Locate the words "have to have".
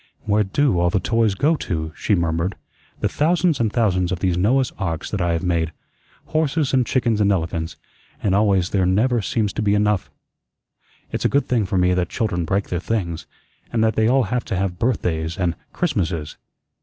14.23-14.79